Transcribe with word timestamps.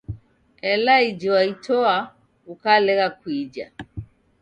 Ela 0.71 0.93
iji 1.09 1.27
waitoa, 1.35 1.95
ukalegha 2.53 3.07
kuija. 3.19 3.65